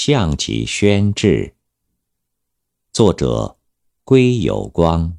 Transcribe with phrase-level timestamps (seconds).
[0.00, 1.56] 项脊轩志，
[2.92, 3.56] 作者
[4.04, 5.18] 归有光。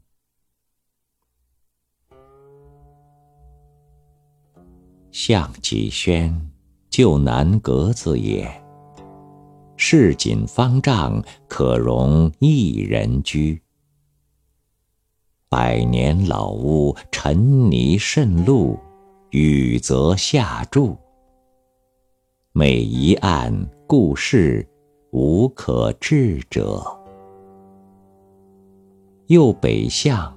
[5.11, 6.49] 项脊轩，
[6.89, 8.49] 旧南阁子也。
[9.75, 13.61] 市井方丈，可容一人居。
[15.49, 18.79] 百年老屋，尘泥渗露，
[19.31, 20.97] 雨则下注。
[22.53, 24.63] 每一案故事，
[25.09, 26.85] 无可治者。
[29.25, 30.31] 又北向，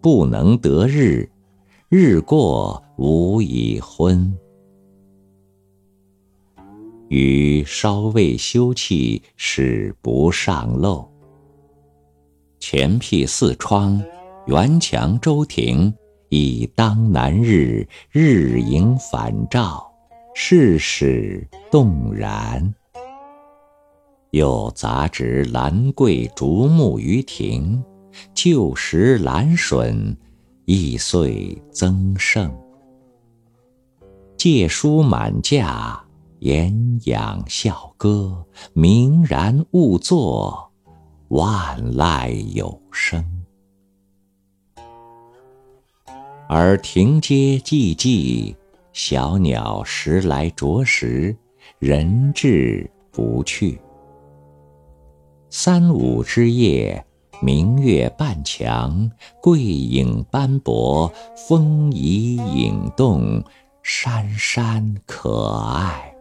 [0.00, 1.28] 不能得日，
[1.90, 4.34] 日过无以昏。
[7.08, 11.06] 余稍未休憩，始不上漏。
[12.58, 14.02] 前辟四窗，
[14.46, 15.92] 圆墙周庭，
[16.30, 19.84] 以当南日，日影反照。
[20.40, 22.72] 世事动然，
[24.30, 27.82] 又杂植兰桂竹木于庭，
[28.34, 30.16] 旧时兰笋
[30.64, 32.52] 亦遂增盛。
[34.36, 36.00] 借书满架，
[36.40, 40.70] 言养笑歌，明然勿作，
[41.28, 43.24] 万籁有声。
[46.48, 48.54] 而庭阶寂寂。
[48.94, 51.36] 小鸟时来啄食，
[51.78, 53.80] 人至不去。
[55.50, 57.02] 三五之夜，
[57.40, 59.10] 明月半墙，
[59.40, 61.10] 桂影斑驳，
[61.48, 63.42] 风移影动，
[63.82, 66.14] 山山可爱。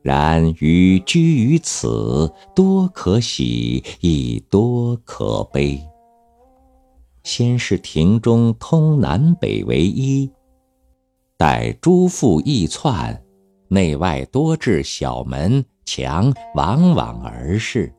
[0.00, 5.80] 然于居于此，多可喜，亦多可悲。
[7.24, 10.30] 先是庭中通南北为一，
[11.36, 13.23] 待诸父一窜，
[13.74, 17.92] 内外多置小门墙，往往而视。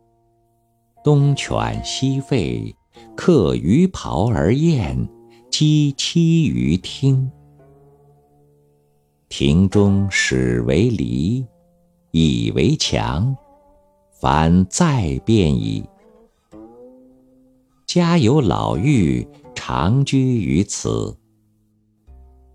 [1.04, 2.73] 东犬西吠，
[3.14, 4.98] 客于袍而燕，
[5.52, 7.30] 鸡栖于厅。
[9.27, 11.45] 庭中始为篱，
[12.11, 13.36] 以为墙，
[14.22, 15.83] 凡再变矣。
[17.86, 21.17] 家有老妪，常居于此。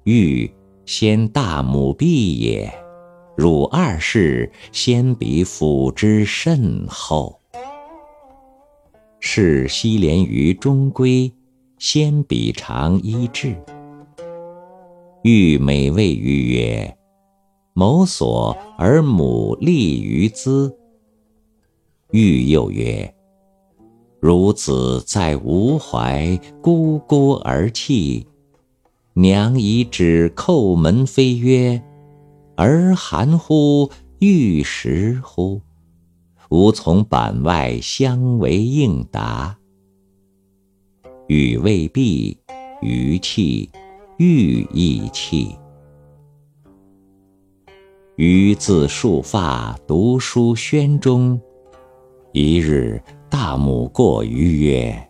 [0.04, 0.50] 妪
[0.86, 2.72] 先大母婢也，
[3.40, 7.40] 汝二世先彼抚之甚厚。
[9.18, 11.32] 是西连于中闺，
[11.78, 13.56] 先比长医治。
[15.22, 16.94] 妪每谓妪曰
[17.72, 20.76] ：“某所而母立于兹。”
[22.12, 23.14] 欲又曰。
[24.20, 28.26] 孺子在吾怀，咕咕而泣。
[29.14, 31.82] 娘以指叩门扉曰
[32.62, 33.90] ：“而寒乎？
[34.18, 35.62] 欲食乎？”
[36.50, 39.56] 吾从板外相为应答。
[41.28, 42.38] 语未毕，
[42.82, 43.70] 余泣，
[44.18, 45.56] 欲亦泣。
[48.16, 51.40] 余自束发，读书轩中。
[52.34, 53.02] 一日。
[53.30, 55.08] 大母过于曰：“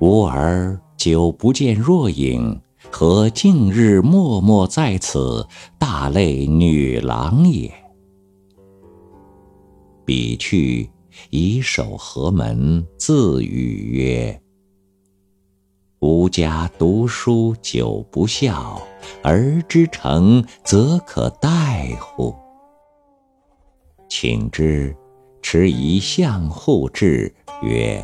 [0.00, 2.60] 吾儿久不见若影，
[2.90, 5.46] 何近日默默在此？
[5.78, 7.72] 大累女郎也。”
[10.04, 10.90] 彼去，
[11.30, 14.40] 以守何门，自语曰
[16.00, 18.80] ：“吾家读书久不孝，
[19.22, 22.34] 儿之成，则可待乎？
[24.08, 24.94] 请之。”
[25.46, 28.02] 持一相护志曰：“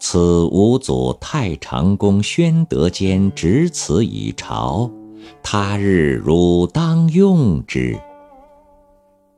[0.00, 4.90] 此吾祖太常公宣德间执此以朝，
[5.42, 7.98] 他日汝当用之。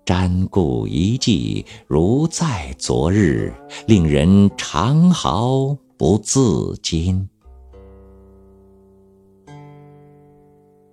[0.05, 3.53] 瞻顾一迹，如在昨日，
[3.87, 7.29] 令人长毫不自禁。”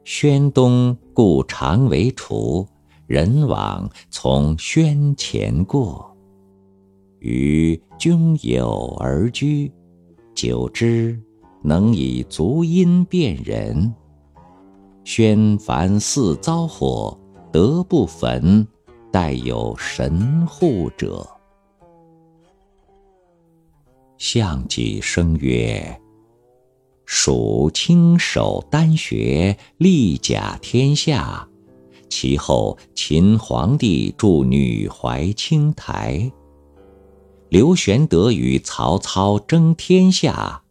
[0.06, 2.65] 宣东故常为厨。
[3.06, 6.17] 人往从宣前过，
[7.27, 9.69] 与君友而居，
[10.33, 11.21] 久之
[11.62, 13.94] 能以足音辨人。
[15.03, 17.19] 宣凡似遭火，
[17.51, 18.65] 得不焚，
[19.12, 21.27] 待有神护者。
[24.18, 26.00] 项脊生曰
[27.06, 31.45] ：“蜀亲守丹穴，立甲天下。”
[32.09, 36.31] 其后，秦皇帝筑女怀青台。
[37.49, 40.61] 刘玄德与曹操争天下，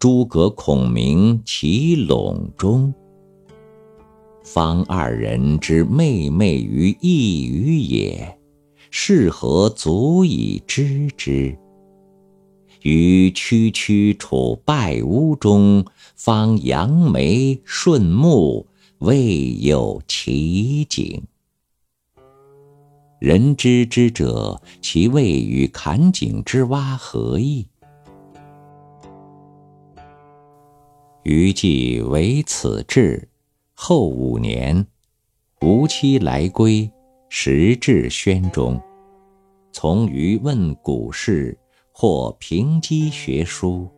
[0.00, 2.92] 诸葛孔明齐陇中。
[4.42, 8.36] 方二人之昧昧于一隅也，
[8.90, 11.56] 是何足以知之？
[12.82, 15.84] 于区区处败屋中，
[16.16, 18.66] 方扬眉顺目，
[18.98, 21.22] 未有奇景。
[23.18, 27.66] 人知之者，其谓与坎井之蛙何异？
[31.24, 33.28] 余既为此志，
[33.74, 34.86] 后五年，
[35.62, 36.88] 吾妻来归，
[37.28, 38.80] 时至轩中，
[39.72, 41.58] 从余问古事，
[41.90, 43.88] 或平机学书。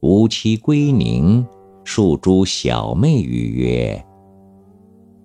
[0.00, 1.46] 吾妻归宁，
[1.84, 4.04] 述诸小妹语曰。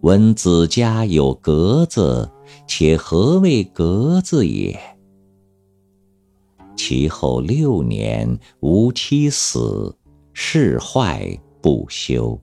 [0.04, 2.30] 闻子家有格子，
[2.68, 4.78] 且何谓格子也？
[6.76, 9.96] 其后六年，吾妻死，
[10.34, 12.38] 事坏不休。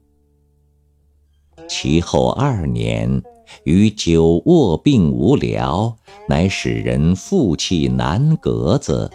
[1.68, 3.22] 其后二年，
[3.64, 5.94] 余久卧病无聊，
[6.30, 9.10] 乃使人负气南格子，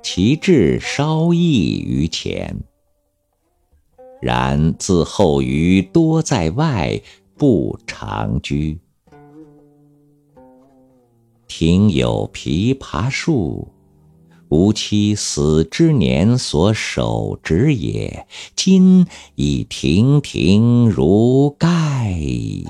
[0.00, 2.56] 其志稍异于前。
[4.22, 7.02] 然自后余多在外。
[7.40, 8.78] 不常居，
[11.48, 13.66] 庭有枇杷树，
[14.50, 19.06] 吾妻死之年所手植也，今
[19.36, 22.68] 已亭亭如盖矣。